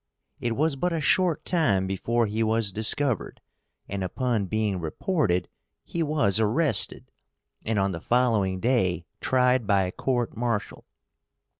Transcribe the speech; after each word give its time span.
It 0.39 0.55
was 0.55 0.75
but 0.75 0.91
a 0.93 0.99
short 0.99 1.45
time 1.45 1.85
before 1.85 2.25
he 2.25 2.41
was 2.41 2.71
discovered, 2.71 3.39
and 3.87 4.03
upon 4.03 4.47
being 4.47 4.79
reported 4.79 5.47
he 5.83 6.01
was 6.01 6.39
arrested, 6.39 7.11
and 7.63 7.77
on 7.77 7.91
the 7.91 8.01
following 8.01 8.59
day 8.59 9.05
tried 9.21 9.67
by 9.67 9.91
court 9.91 10.35
martial. 10.35 10.85